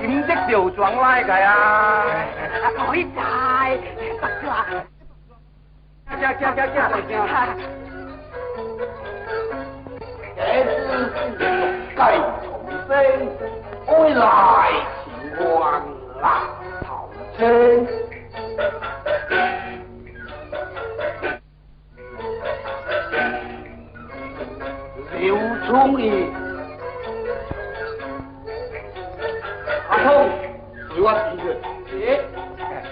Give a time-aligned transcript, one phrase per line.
[0.00, 0.02] 啊。
[0.02, 2.04] 我今日就装来个啊。
[2.78, 3.18] 爱在，
[4.18, 4.44] 不错。
[6.08, 6.76] 行行行行
[7.28, 7.30] 行。
[10.36, 10.38] 这
[11.38, 11.40] 是
[11.94, 11.98] 盖
[12.42, 12.48] 重
[12.88, 12.90] 生，
[13.86, 14.24] 归来
[15.04, 15.06] 请
[15.54, 15.60] 望
[16.20, 16.24] 老
[16.82, 16.88] 头
[17.36, 17.40] 亲。
[25.20, 26.04] 刘聪义，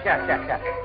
[0.09, 0.78] 来来来。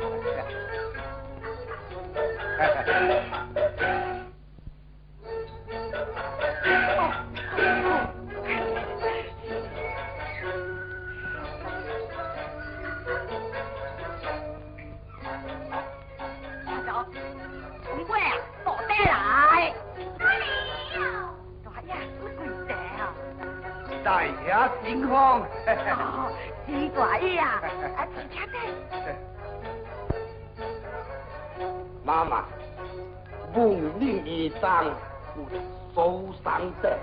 [35.94, 36.98] 受伤的，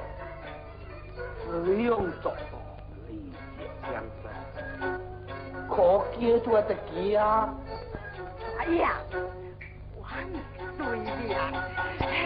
[1.45, 2.33] 使用作
[3.07, 4.23] 理解相生，
[5.69, 5.75] 可
[6.19, 7.49] 叫做的家。
[8.57, 8.83] 大爷，
[10.01, 10.05] 万
[10.77, 10.79] 岁
[11.29, 11.35] 呀，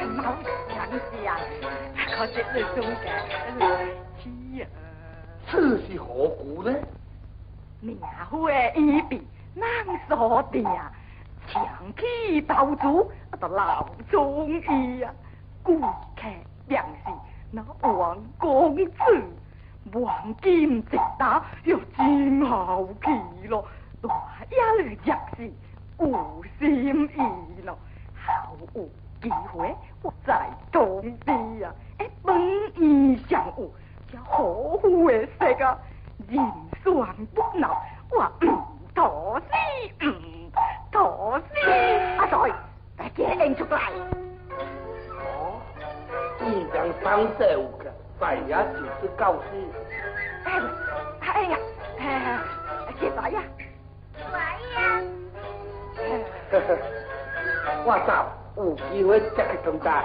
[0.05, 0.17] 冇
[0.69, 1.29] 强势啊，
[2.17, 3.05] 可是你中嘅。
[5.47, 6.73] 此是何故呢？
[7.79, 9.67] 名花一笔难
[10.07, 10.63] 所定，
[11.47, 12.81] 长期投资
[13.39, 15.13] 都老中医呀。
[15.65, 15.87] 顾客
[16.67, 17.11] 便是
[17.51, 18.91] 那王公子，
[19.91, 23.65] 黄金直打又真好气咯。
[23.99, 24.09] 大
[24.51, 25.51] 爷你若是
[25.97, 27.75] 有心意咯，
[28.15, 28.87] 好有
[29.19, 31.73] 机会我再通知呀。
[31.97, 32.39] 哎，本
[32.75, 33.71] 意相有。
[34.23, 34.43] 好
[34.77, 35.77] 会色啊，
[36.29, 36.37] 人
[36.83, 37.81] 算不恼，
[38.11, 40.51] 我唔妥死，唔
[40.91, 41.45] 妥死。
[42.17, 42.37] 阿仔，
[42.95, 43.91] 快点认出来。
[46.45, 47.43] 哦，你将上手
[47.79, 49.41] 个，在呀就是告示。
[50.43, 50.61] 哎，
[51.21, 51.57] 哎呀，
[51.99, 52.39] 哎，
[52.99, 53.37] 谢大爷。
[54.31, 54.75] 大爷。
[56.51, 56.77] 呵呵，
[57.83, 58.11] 我走，
[58.57, 59.87] 有机会再去通知。
[59.87, 59.97] 啊，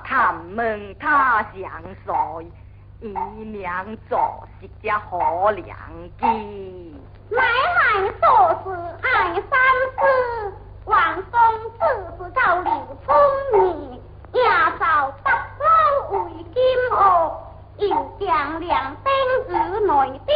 [0.00, 2.46] 故此我探问他相随，
[3.00, 5.76] 以名做是只好良
[6.18, 6.96] 机。
[7.30, 8.28] 奶奶做
[8.64, 8.70] 事
[9.02, 9.58] 爱三
[9.96, 10.00] 思。
[10.86, 11.38] 王公
[11.78, 11.80] 子
[12.18, 12.70] 是造刘
[13.06, 13.14] 聪
[13.52, 14.00] 明，
[14.32, 14.42] 也
[14.78, 15.30] 造八
[15.60, 16.60] 老为金
[16.90, 17.38] 鹅，
[17.76, 17.88] 又
[18.18, 19.12] 将两兵
[19.48, 19.50] 于
[19.86, 20.32] 内地，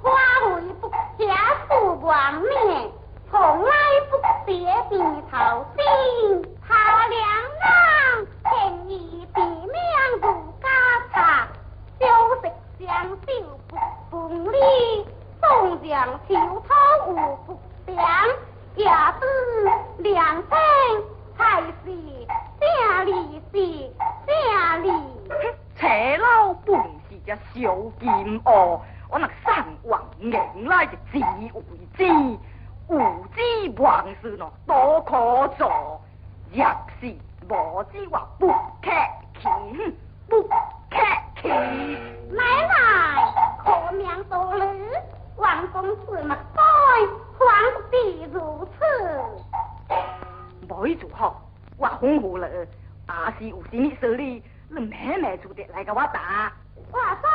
[0.00, 0.10] 花
[0.54, 0.88] 为不
[1.18, 1.24] 家
[1.68, 2.90] 数万年，
[3.30, 3.72] 从来
[4.10, 4.12] 不
[4.46, 4.98] 跌地
[5.32, 5.82] 头心。
[6.66, 9.74] 他两人便宜地面
[10.20, 10.28] 如
[10.60, 10.68] 家
[11.12, 11.48] 茶，
[11.98, 12.06] 酒
[12.42, 13.26] 食相救
[14.10, 14.58] 不分离，
[15.40, 16.34] 纵将秋
[16.68, 16.74] 涛
[17.08, 17.12] 无
[17.46, 18.04] 不良。
[18.76, 20.48] 也是良心，
[21.38, 21.72] 才是
[22.58, 23.54] 正理是
[24.26, 24.90] 正理。
[25.76, 25.86] 车
[26.18, 26.74] 老本
[27.08, 31.62] 是只小金鹅，我那三王迎来的只为
[31.96, 32.04] 知，
[32.88, 32.98] 无
[33.32, 36.00] 知万事喏多可做，
[36.52, 36.66] 若
[37.00, 37.14] 是
[37.48, 38.90] 我知话不客
[39.40, 39.48] 气，
[40.28, 40.50] 不客
[41.42, 41.48] 气。
[42.30, 42.74] 奶奶，
[43.62, 44.88] 可命多虑，
[45.36, 46.62] 王公子嘛，该
[47.38, 47.46] 皇
[47.90, 48.84] 帝如此。
[50.66, 51.42] 没做好，
[51.76, 52.48] 我哄好了，
[53.06, 56.50] 阿是有心的事哩，你慢慢出的来给我打。
[56.92, 57.28] 哇塞！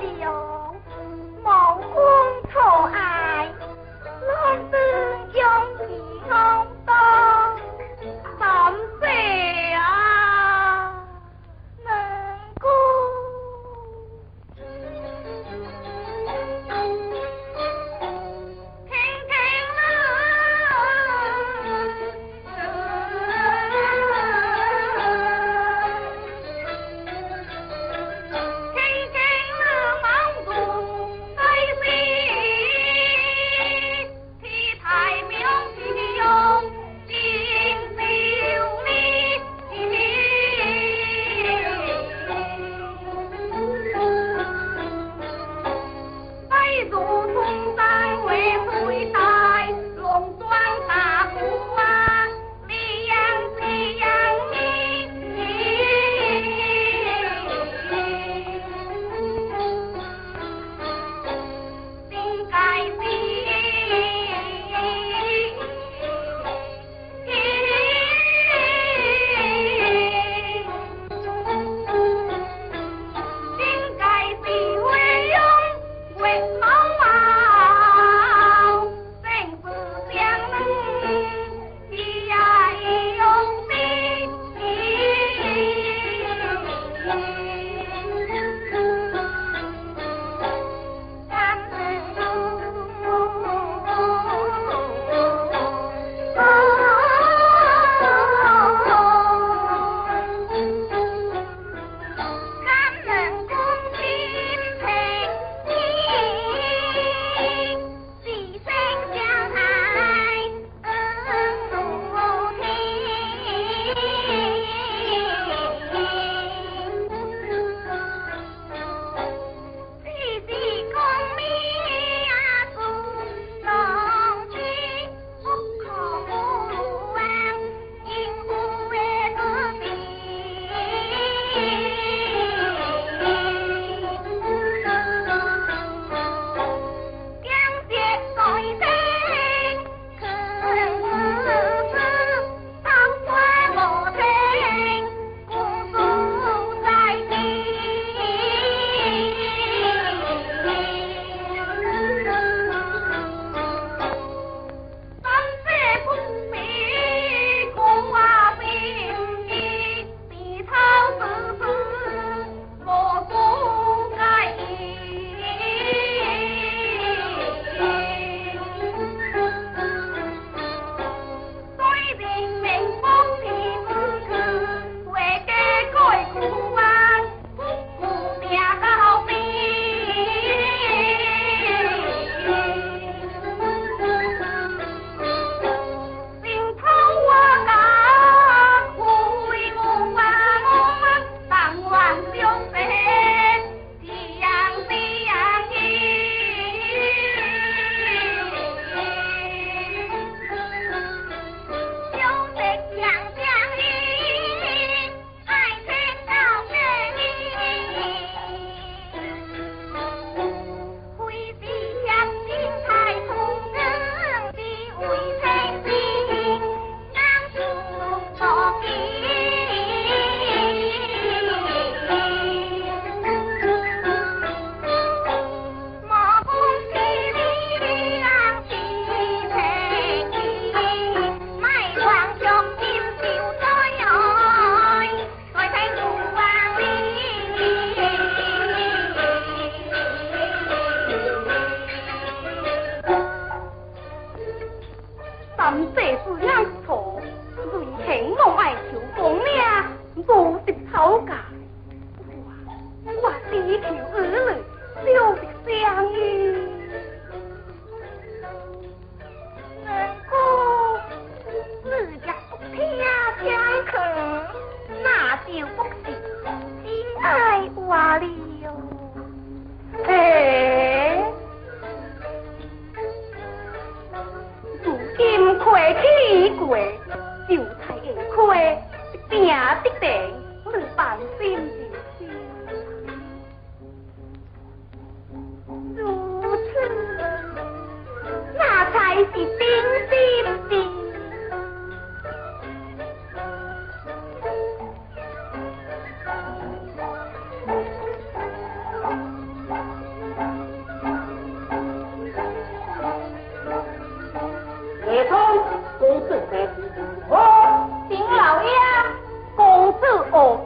[0.00, 0.56] Điều.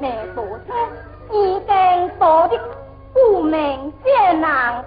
[0.00, 0.74] 奈多听
[1.30, 2.58] 已经多的
[3.12, 4.82] 不明些难。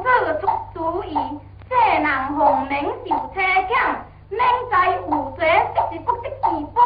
[0.00, 2.04] 公个出主意，世人
[2.36, 3.72] 奉命受差遣，
[4.28, 4.74] 明知
[5.08, 6.82] 有罪，却是不得其报。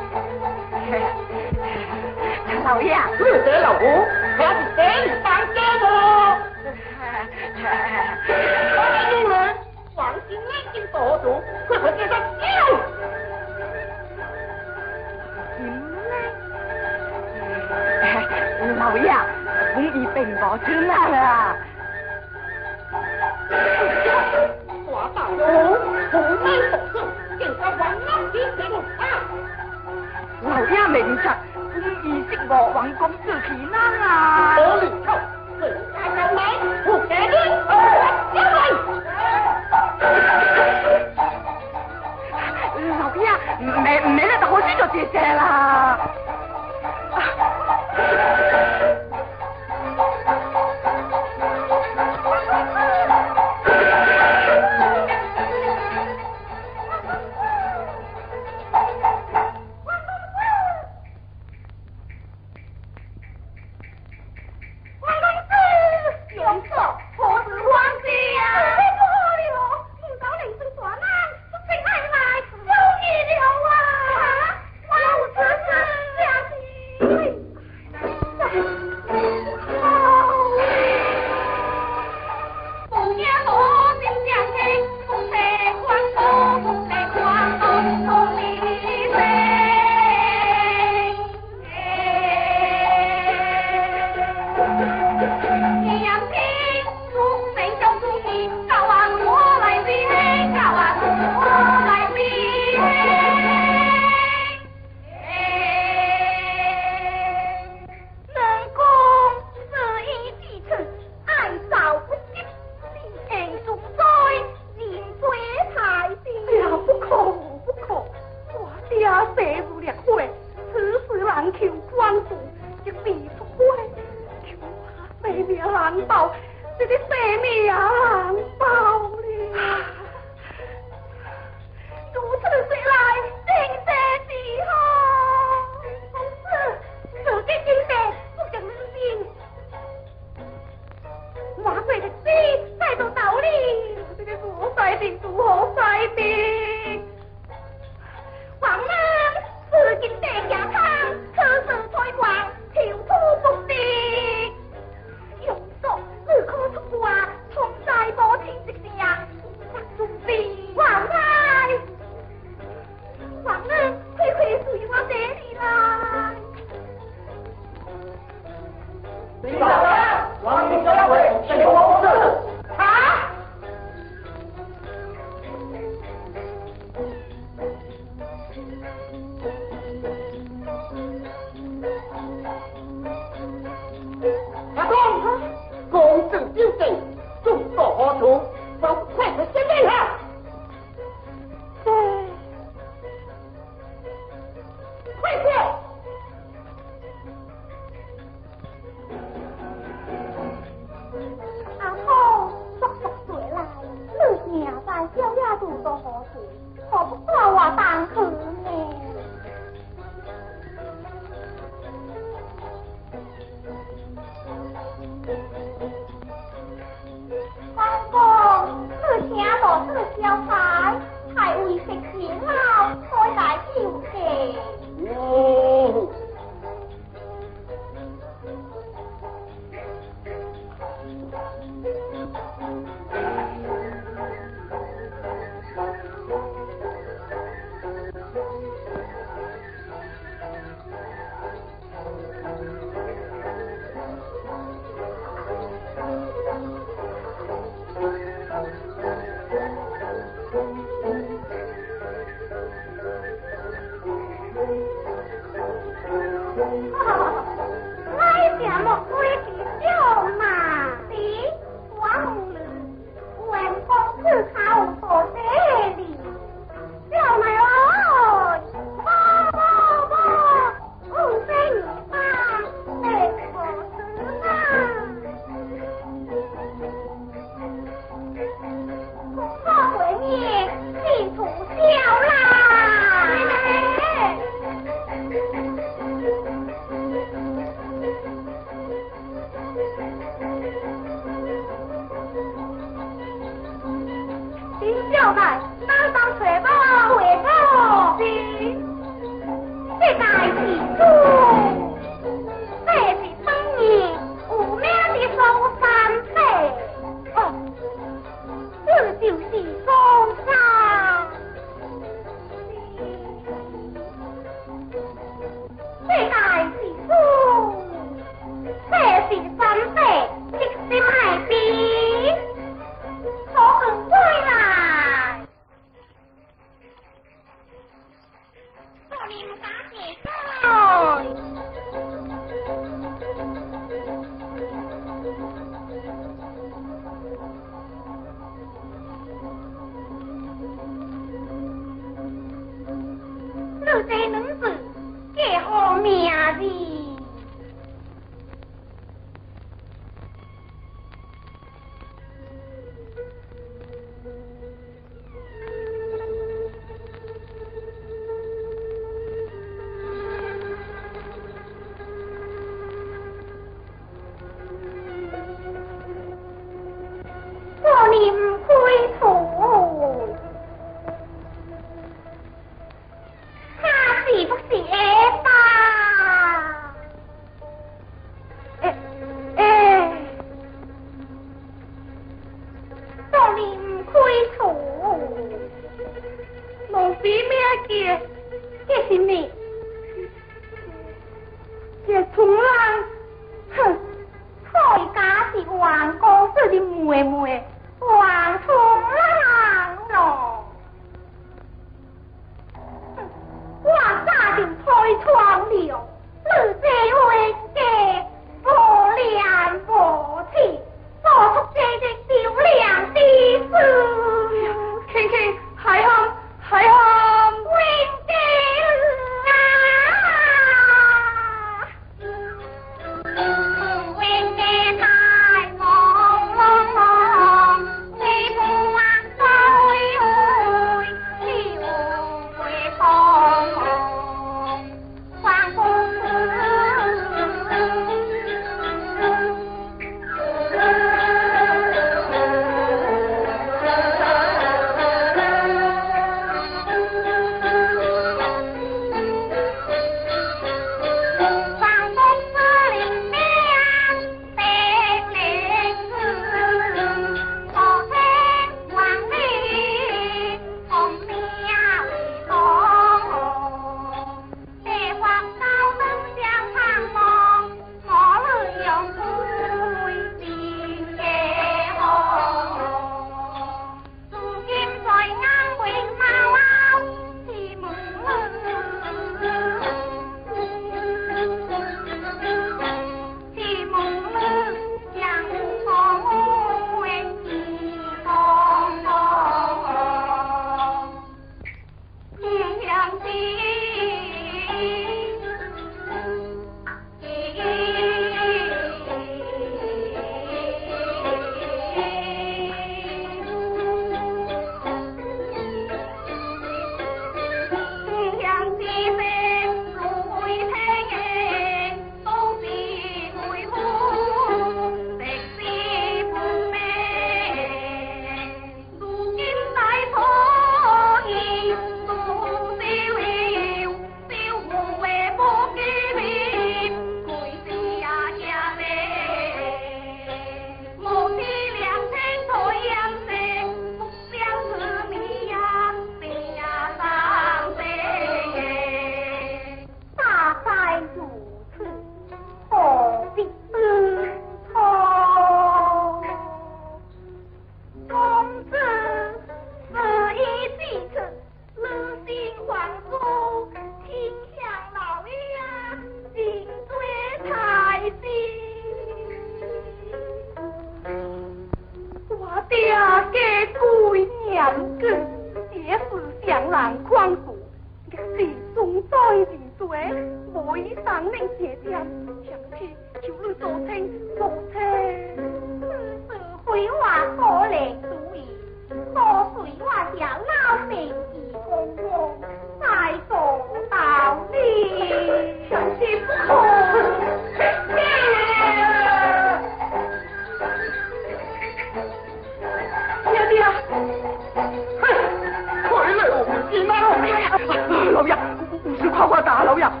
[598.11, 598.35] 老爷，
[598.83, 600.00] 不是夸夸大老爷。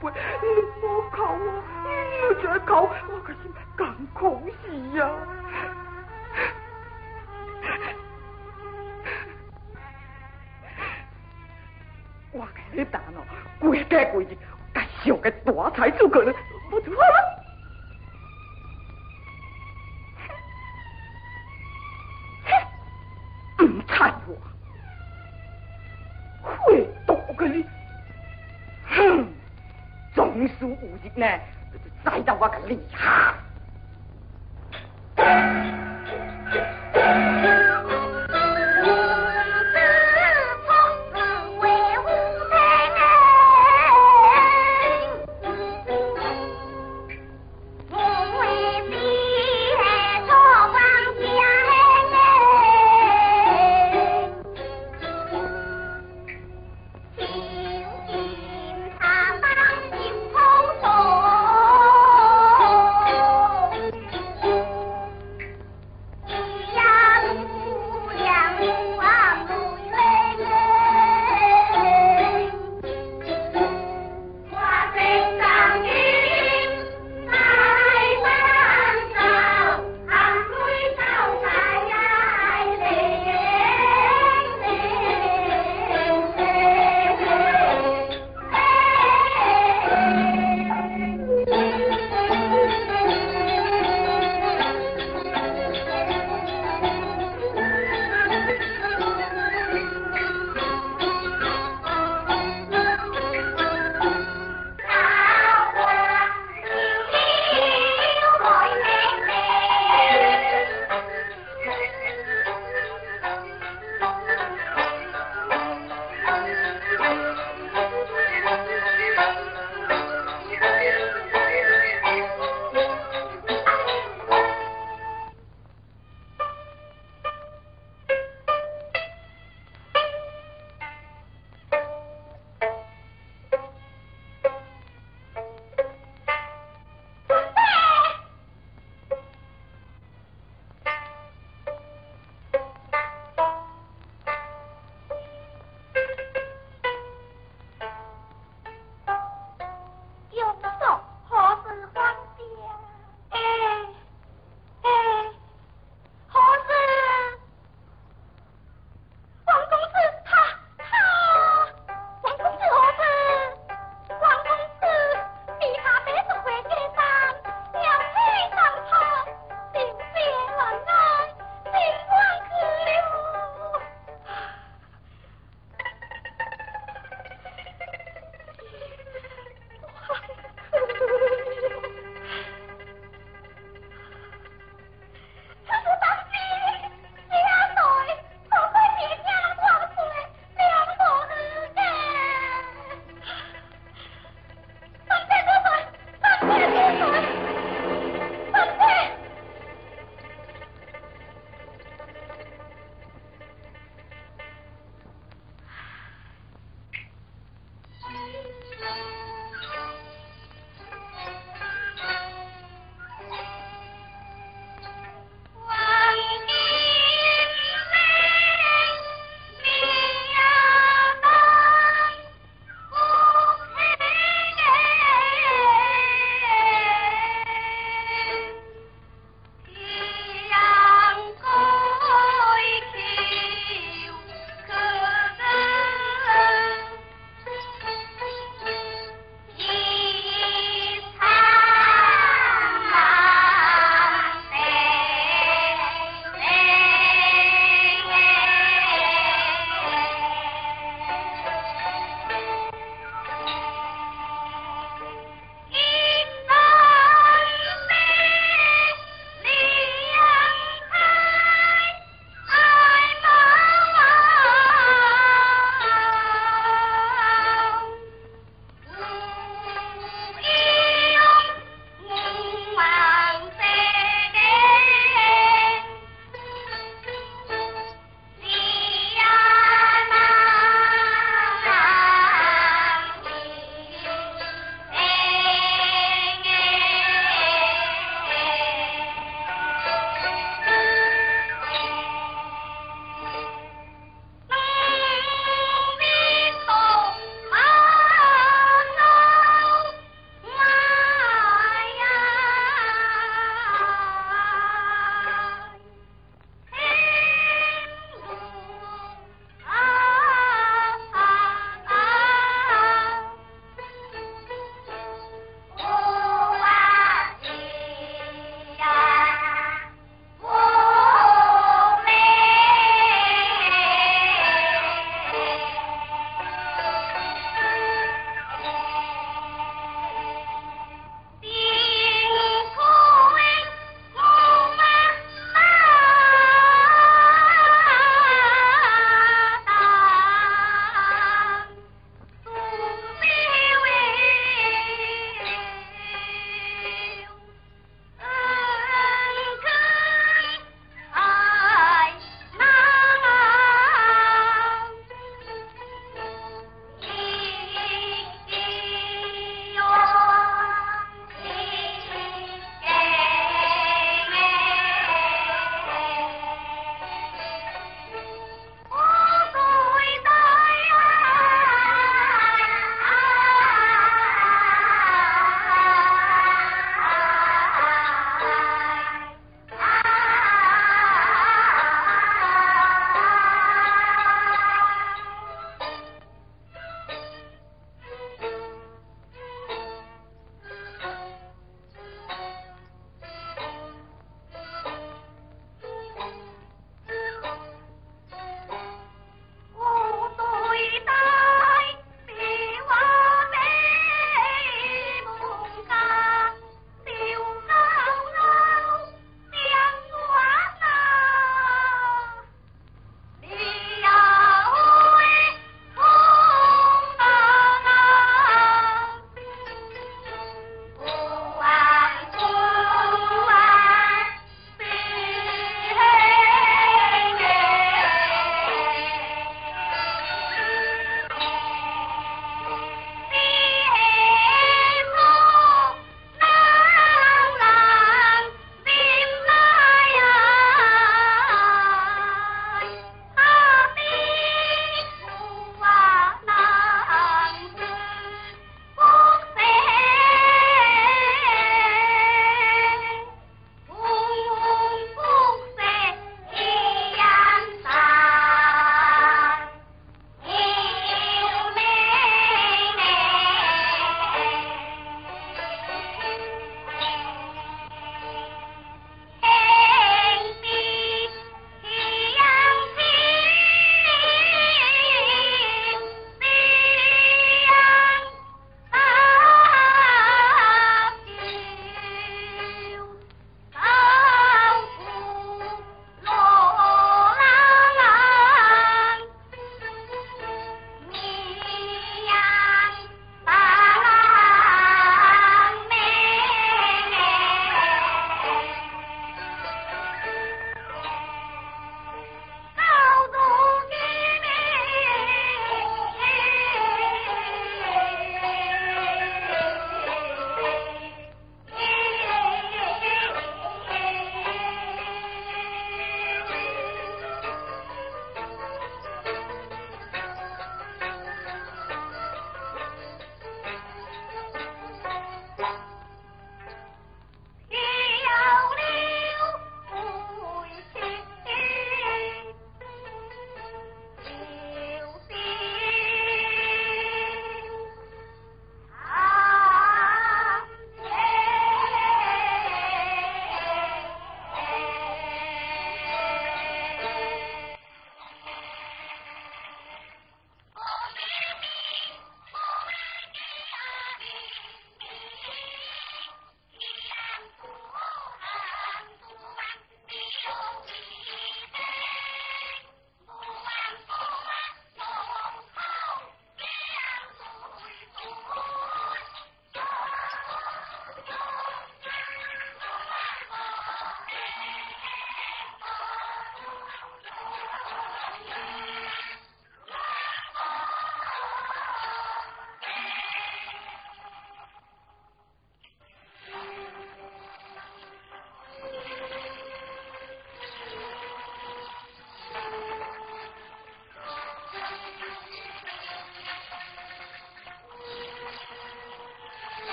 [0.00, 0.16] 不，你
[0.80, 1.59] 不看我。
[31.20, 31.40] 呢，
[32.04, 33.29] 栽到我个厉害。